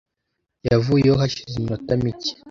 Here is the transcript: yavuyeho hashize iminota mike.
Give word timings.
yavuyeho 0.69 1.17
hashize 1.21 1.53
iminota 1.57 1.91
mike. 2.01 2.31